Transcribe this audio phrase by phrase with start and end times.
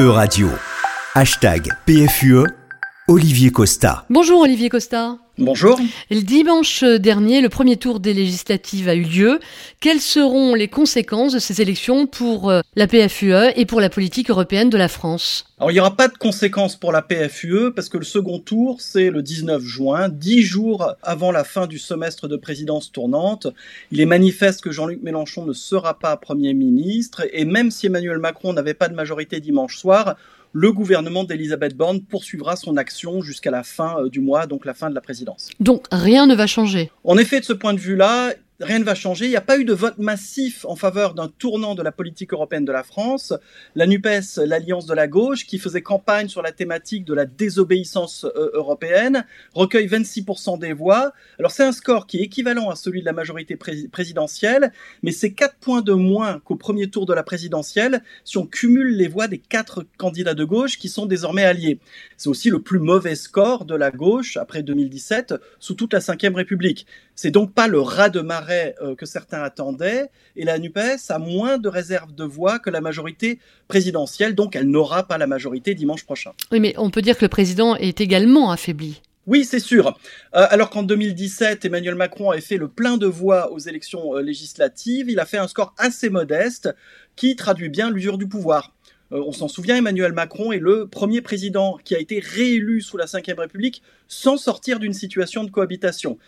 [0.00, 0.48] E-Radio.
[1.14, 2.46] Hashtag PFUE.
[3.06, 4.06] Olivier Costa.
[4.08, 5.18] Bonjour Olivier Costa.
[5.40, 5.80] Bonjour.
[6.10, 9.40] Le dimanche dernier, le premier tour des législatives a eu lieu.
[9.80, 14.28] Quelles seront les conséquences de ces élections pour euh, la PFUE et pour la politique
[14.28, 15.46] européenne de la France?
[15.58, 18.82] Alors il n'y aura pas de conséquences pour la PFUE parce que le second tour,
[18.82, 23.46] c'est le 19 juin, dix jours avant la fin du semestre de présidence tournante.
[23.92, 28.18] Il est manifeste que Jean-Luc Mélenchon ne sera pas Premier ministre et même si Emmanuel
[28.18, 30.16] Macron n'avait pas de majorité dimanche soir,
[30.52, 34.74] le gouvernement d'Elisabeth Borne poursuivra son action jusqu'à la fin euh, du mois, donc la
[34.74, 35.50] fin de la présidence.
[35.60, 36.90] Donc rien ne va changer.
[37.04, 39.26] En effet, de ce point de vue-là, rien ne va changer.
[39.26, 42.32] Il n'y a pas eu de vote massif en faveur d'un tournant de la politique
[42.32, 43.32] européenne de la France.
[43.74, 48.24] La NUPES, l'alliance de la gauche, qui faisait campagne sur la thématique de la désobéissance
[48.24, 49.24] euh, européenne,
[49.54, 51.12] recueille 26% des voix.
[51.38, 54.72] Alors c'est un score qui est équivalent à celui de la majorité présidentielle,
[55.02, 58.96] mais c'est 4 points de moins qu'au premier tour de la présidentielle si on cumule
[58.96, 61.78] les voix des quatre candidats de gauche qui sont désormais alliés.
[62.16, 66.34] C'est aussi le plus mauvais score de la gauche après 2017 sous toute la Ve
[66.34, 66.86] République.
[67.14, 71.18] C'est donc pas le ras de marée euh, que certains attendaient, et la NUPES a
[71.18, 75.74] moins de réserves de voix que la majorité présidentielle, donc elle n'aura pas la majorité
[75.74, 76.32] dimanche prochain.
[76.52, 79.00] Oui, mais on peut dire que le président est également affaibli.
[79.26, 79.98] Oui, c'est sûr.
[80.34, 84.22] Euh, alors qu'en 2017, Emmanuel Macron avait fait le plein de voix aux élections euh,
[84.22, 86.74] législatives, il a fait un score assez modeste
[87.16, 88.72] qui traduit bien l'usure du pouvoir.
[89.12, 92.96] Euh, on s'en souvient, Emmanuel Macron est le premier président qui a été réélu sous
[92.96, 96.18] la Ve République sans sortir d'une situation de cohabitation.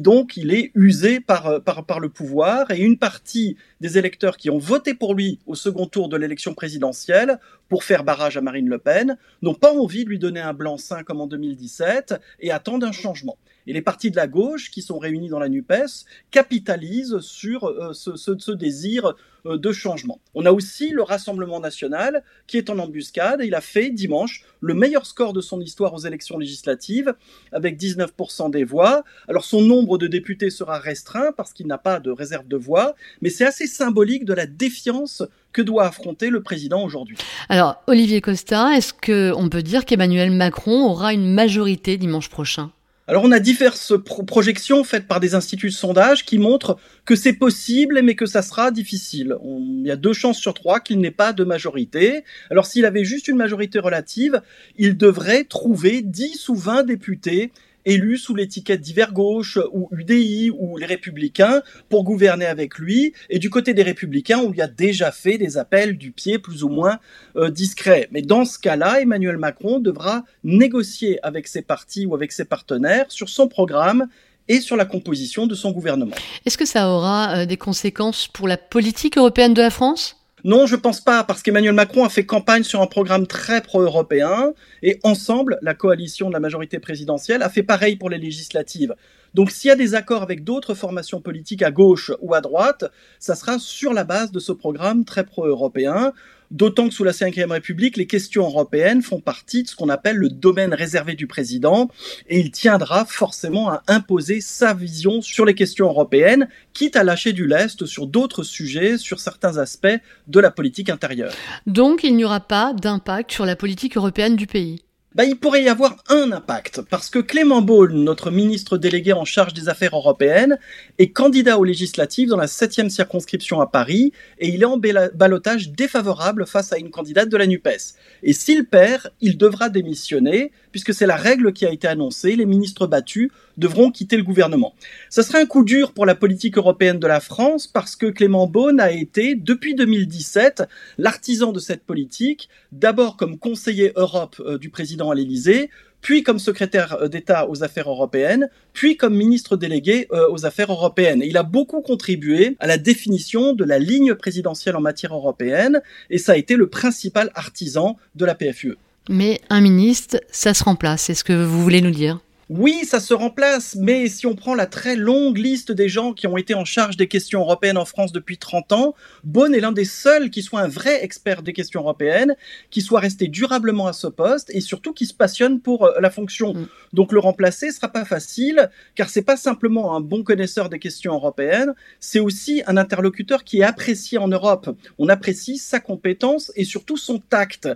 [0.00, 4.50] donc, il est usé par, par, par le pouvoir et une partie des électeurs qui
[4.50, 8.68] ont voté pour lui au second tour de l'élection présidentielle pour faire barrage à Marine
[8.68, 12.84] Le Pen n'ont pas envie de lui donner un blanc-seing comme en 2017 et attendent
[12.84, 13.36] un changement.
[13.68, 17.92] Et les partis de la gauche qui sont réunis dans la NUPES capitalisent sur euh,
[17.92, 20.20] ce, désir euh, de changement.
[20.34, 24.72] On a aussi le Rassemblement national qui est en embuscade il a fait dimanche le
[24.72, 27.14] meilleur score de son histoire aux élections législatives
[27.52, 29.04] avec 19% des voix.
[29.28, 32.94] Alors son nombre de députés sera restreint parce qu'il n'a pas de réserve de voix,
[33.20, 35.22] mais c'est assez symbolique de la défiance
[35.52, 37.18] que doit affronter le président aujourd'hui.
[37.50, 42.70] Alors Olivier Costa, est-ce qu'on peut dire qu'Emmanuel Macron aura une majorité dimanche prochain?
[43.08, 43.94] Alors on a diverses
[44.26, 46.76] projections faites par des instituts de sondage qui montrent
[47.06, 49.34] que c'est possible mais que ça sera difficile.
[49.42, 52.22] il y a deux chances sur trois qu'il n'ait pas de majorité.
[52.50, 54.42] Alors s'il avait juste une majorité relative,
[54.76, 57.50] il devrait trouver 10 ou 20 députés
[57.88, 63.14] élus sous l'étiquette d'hiver gauche ou UDI ou les républicains pour gouverner avec lui.
[63.30, 66.62] Et du côté des républicains, on lui a déjà fait des appels du pied plus
[66.62, 66.98] ou moins
[67.36, 68.08] euh, discrets.
[68.12, 73.06] Mais dans ce cas-là, Emmanuel Macron devra négocier avec ses partis ou avec ses partenaires
[73.08, 74.08] sur son programme
[74.48, 76.16] et sur la composition de son gouvernement.
[76.44, 80.17] Est-ce que ça aura euh, des conséquences pour la politique européenne de la France?
[80.44, 84.52] Non, je pense pas, parce qu'Emmanuel Macron a fait campagne sur un programme très pro-européen,
[84.82, 88.94] et ensemble, la coalition de la majorité présidentielle a fait pareil pour les législatives.
[89.34, 92.90] Donc s'il y a des accords avec d'autres formations politiques à gauche ou à droite,
[93.18, 96.12] ça sera sur la base de ce programme très pro-européen.
[96.50, 100.16] D'autant que sous la Ve République, les questions européennes font partie de ce qu'on appelle
[100.16, 101.90] le domaine réservé du président,
[102.26, 107.34] et il tiendra forcément à imposer sa vision sur les questions européennes, quitte à lâcher
[107.34, 111.34] du lest sur d'autres sujets, sur certains aspects de la politique intérieure.
[111.66, 114.82] Donc il n'y aura pas d'impact sur la politique européenne du pays
[115.18, 119.24] bah, il pourrait y avoir un impact, parce que Clément Beaune, notre ministre délégué en
[119.24, 120.60] charge des affaires européennes,
[120.98, 125.70] est candidat aux législatives dans la 7e circonscription à Paris, et il est en balotage
[125.70, 127.96] défavorable face à une candidate de la NUPES.
[128.22, 132.46] Et s'il perd, il devra démissionner, puisque c'est la règle qui a été annoncée, les
[132.46, 134.74] ministres battus devront quitter le gouvernement.
[135.10, 138.46] Ce serait un coup dur pour la politique européenne de la France parce que Clément
[138.46, 140.62] Beaune a été, depuis 2017,
[140.96, 145.70] l'artisan de cette politique, d'abord comme conseiller Europe euh, du président à l'Élysée,
[146.00, 150.70] puis comme secrétaire euh, d'État aux affaires européennes, puis comme ministre délégué euh, aux affaires
[150.70, 151.22] européennes.
[151.24, 155.80] il a beaucoup contribué à la définition de la ligne présidentielle en matière européenne,
[156.10, 158.76] et ça a été le principal artisan de la PFUE.
[159.08, 162.20] Mais un ministre, ça se remplace, c'est ce que vous voulez nous dire?
[162.50, 166.26] Oui, ça se remplace, mais si on prend la très longue liste des gens qui
[166.26, 169.72] ont été en charge des questions européennes en France depuis 30 ans, Bonne est l'un
[169.72, 172.36] des seuls qui soit un vrai expert des questions européennes,
[172.70, 176.08] qui soit resté durablement à ce poste et surtout qui se passionne pour euh, la
[176.08, 176.54] fonction.
[176.54, 176.68] Mm.
[176.94, 181.12] Donc le remplacer sera pas facile, car c'est pas simplement un bon connaisseur des questions
[181.12, 184.74] européennes, c'est aussi un interlocuteur qui est apprécié en Europe.
[184.98, 187.68] On apprécie sa compétence et surtout son tact.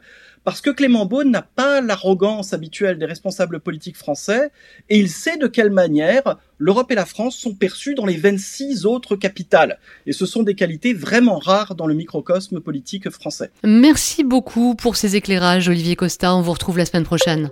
[0.44, 4.50] Parce que Clément Beaune n'a pas l'arrogance habituelle des responsables politiques français,
[4.88, 8.86] et il sait de quelle manière l'Europe et la France sont perçues dans les 26
[8.86, 9.78] autres capitales.
[10.06, 13.50] Et ce sont des qualités vraiment rares dans le microcosme politique français.
[13.64, 16.34] Merci beaucoup pour ces éclairages, Olivier Costa.
[16.34, 17.50] On vous retrouve la semaine prochaine.